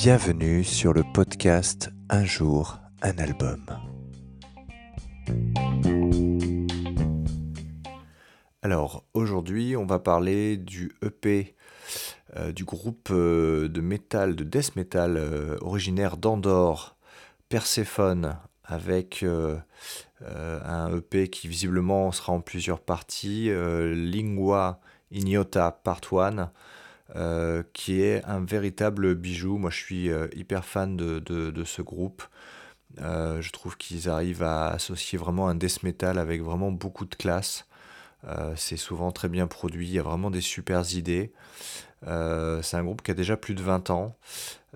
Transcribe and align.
Bienvenue 0.00 0.62
sur 0.62 0.92
le 0.92 1.02
podcast 1.02 1.90
Un 2.08 2.24
jour, 2.24 2.78
un 3.02 3.18
album. 3.18 3.66
Alors 8.62 9.02
aujourd'hui 9.12 9.76
on 9.76 9.86
va 9.86 9.98
parler 9.98 10.56
du 10.56 10.92
EP 11.02 11.56
euh, 12.36 12.52
du 12.52 12.64
groupe 12.64 13.08
euh, 13.10 13.66
de 13.66 13.80
métal, 13.80 14.36
de 14.36 14.44
death 14.44 14.76
metal 14.76 15.16
euh, 15.16 15.56
originaire 15.62 16.16
d'Andorre, 16.16 16.96
Persephone, 17.48 18.36
avec 18.62 19.24
un 19.24 20.96
EP 20.96 21.28
qui 21.28 21.48
visiblement 21.48 22.12
sera 22.12 22.34
en 22.34 22.40
plusieurs 22.40 22.80
parties, 22.80 23.50
Lingua 23.50 24.78
Ignota 25.10 25.72
Part 25.72 26.02
1, 26.12 26.52
qui 27.72 28.02
est 28.02 28.24
un 28.24 28.44
véritable 28.44 29.14
bijou. 29.14 29.58
Moi 29.58 29.70
je 29.70 29.76
suis 29.76 30.10
hyper 30.36 30.64
fan 30.64 30.96
de, 30.96 31.18
de 31.20 31.64
ce 31.64 31.82
groupe. 31.82 32.22
je 32.98 33.50
trouve 33.50 33.76
qu'ils 33.76 34.08
arrivent 34.08 34.42
à 34.42 34.68
associer 34.68 35.18
vraiment 35.18 35.48
un 35.48 35.54
death 35.54 35.82
metal 35.82 36.18
avec 36.18 36.42
vraiment 36.42 36.70
beaucoup 36.70 37.06
de 37.06 37.14
classe. 37.14 37.68
Euh, 38.26 38.52
c'est 38.56 38.76
souvent 38.76 39.12
très 39.12 39.28
bien 39.28 39.46
produit, 39.46 39.86
il 39.86 39.92
y 39.92 39.98
a 39.98 40.02
vraiment 40.02 40.30
des 40.30 40.40
super 40.40 40.82
idées. 40.94 41.32
Euh, 42.06 42.62
c'est 42.62 42.76
un 42.76 42.84
groupe 42.84 43.02
qui 43.02 43.10
a 43.10 43.14
déjà 43.14 43.36
plus 43.36 43.54
de 43.54 43.62
20 43.62 43.90
ans. 43.90 44.16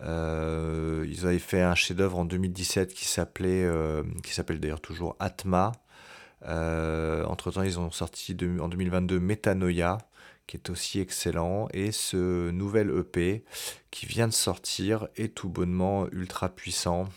Euh, 0.03 1.05
ils 1.09 1.27
avaient 1.27 1.39
fait 1.39 1.63
un 1.63 1.75
chef-d'œuvre 1.75 2.19
en 2.19 2.25
2017 2.25 2.95
qui 2.95 3.07
s'appelait, 3.07 3.69
qui 4.23 4.33
s'appelle 4.35 4.61
d'ailleurs 4.61 4.81
toujours 4.81 5.17
Atma. 5.19 5.73
entre 6.45 7.51
temps, 7.51 7.63
ils 7.63 7.79
ont 7.79 7.91
sorti 7.91 8.37
en 8.61 8.69
2022 8.69 9.21
Metanoia, 9.21 9.99
qui 10.47 10.57
est 10.57 10.71
aussi 10.71 11.01
excellent, 11.01 11.69
et 11.73 11.93
ce 11.93 12.51
nouvel 12.51 12.91
EP 12.91 13.45
qui 13.91 14.07
vient 14.07 14.29
de 14.29 14.33
sortir 14.33 15.09
est 15.17 15.35
tout 15.35 15.49
bonnement 15.49 16.07
ultra 16.11 16.49
puissant. 16.49 17.09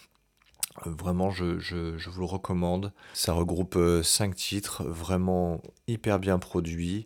Vraiment, 0.83 1.31
je, 1.31 1.57
je, 1.57 2.09
vous 2.09 2.19
le 2.19 2.25
recommande. 2.25 2.91
Ça 3.13 3.31
regroupe 3.31 3.77
5 4.03 4.31
euh, 4.31 4.33
titres, 4.33 4.83
vraiment 4.83 5.61
hyper 5.87 6.19
bien 6.19 6.37
produits. 6.37 7.05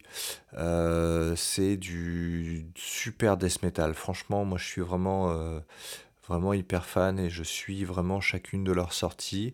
Euh, 0.58 1.36
c'est 1.36 1.78
du 1.78 2.66
super 2.76 3.38
death 3.38 3.62
metal. 3.62 3.94
Franchement, 3.94 4.44
moi 4.44 4.58
je 4.58 4.66
suis 4.66 4.82
vraiment, 4.82 5.30
euh, 5.30 5.60
vraiment 6.30 6.54
hyper 6.54 6.86
fan 6.86 7.20
et 7.20 7.30
je 7.30 7.44
suis 7.44 7.84
vraiment 7.84 8.22
chacune 8.22 8.64
de 8.64 8.72
leurs 8.72 8.94
sorties. 8.94 9.54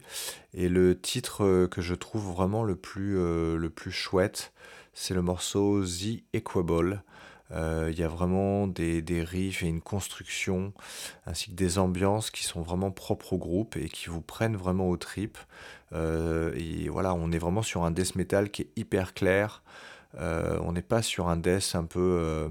Et 0.53 0.69
le 0.69 0.99
titre 0.99 1.65
que 1.65 1.81
je 1.81 1.95
trouve 1.95 2.33
vraiment 2.33 2.63
le 2.63 2.75
plus, 2.75 3.15
le 3.15 3.69
plus 3.73 3.91
chouette, 3.91 4.53
c'est 4.93 5.13
le 5.13 5.21
morceau 5.21 5.83
The 5.83 6.23
Equable. 6.33 7.03
Euh, 7.51 7.89
il 7.91 7.99
y 7.99 8.03
a 8.03 8.07
vraiment 8.07 8.67
des, 8.67 9.01
des, 9.01 9.23
riffs 9.23 9.61
et 9.61 9.67
une 9.67 9.81
construction, 9.81 10.73
ainsi 11.27 11.51
que 11.51 11.55
des 11.55 11.77
ambiances 11.77 12.31
qui 12.31 12.43
sont 12.43 12.61
vraiment 12.61 12.89
propres 12.91 13.33
au 13.33 13.37
groupe 13.37 13.77
et 13.77 13.87
qui 13.87 14.09
vous 14.09 14.21
prennent 14.21 14.55
vraiment 14.55 14.89
aux 14.89 14.97
tripes. 14.97 15.37
Euh, 15.93 16.53
et 16.55 16.89
voilà, 16.89 17.13
on 17.13 17.31
est 17.31 17.37
vraiment 17.37 17.61
sur 17.61 17.83
un 17.83 17.91
death 17.91 18.15
metal 18.15 18.49
qui 18.49 18.63
est 18.63 18.69
hyper 18.75 19.13
clair. 19.13 19.61
Euh, 20.19 20.57
on 20.63 20.71
n'est 20.71 20.81
pas 20.81 21.01
sur 21.01 21.29
un 21.29 21.37
death 21.37 21.73
un 21.75 21.85
peu 21.85 22.49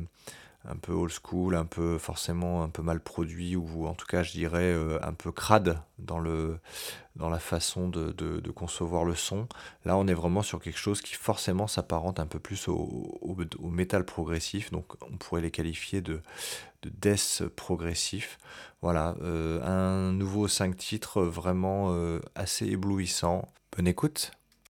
un 0.66 0.76
peu 0.76 0.92
old 0.92 1.12
school, 1.12 1.54
un 1.54 1.64
peu 1.64 1.98
forcément 1.98 2.62
un 2.62 2.68
peu 2.68 2.82
mal 2.82 3.00
produit, 3.00 3.56
ou 3.56 3.86
en 3.86 3.94
tout 3.94 4.06
cas 4.06 4.22
je 4.22 4.32
dirais 4.32 4.72
euh, 4.72 4.98
un 5.02 5.12
peu 5.12 5.32
crade 5.32 5.80
dans, 5.98 6.18
le, 6.18 6.58
dans 7.16 7.28
la 7.28 7.38
façon 7.38 7.88
de, 7.88 8.12
de, 8.12 8.50
concevoir 8.50 9.04
le 9.04 9.14
son. 9.14 9.48
Là 9.84 9.96
on 9.96 10.06
est 10.06 10.14
vraiment 10.14 10.42
sur 10.42 10.60
quelque 10.60 10.78
chose 10.78 11.02
qui 11.02 11.14
forcément 11.14 11.66
s'apparente 11.66 12.20
un 12.20 12.26
peu 12.26 12.38
plus 12.38 12.68
au, 12.68 13.18
au, 13.20 13.36
progressif, 14.06 14.70
donc 14.70 14.94
on 15.02 15.16
pourrait 15.16 15.42
les 15.42 15.50
qualifier 15.50 16.00
de, 16.00 16.20
de 16.82 16.90
death 16.90 17.44
progressif. 17.56 18.38
Voilà, 18.82 19.16
euh, 19.22 19.62
un 19.62 20.12
nouveau 20.12 20.48
5 20.48 20.76
titres 20.76 21.22
vraiment 21.22 21.92
euh, 21.92 22.20
assez 22.34 22.66
éblouissant. 22.66 23.52
Bonne 23.76 23.88
écoute 23.88 24.32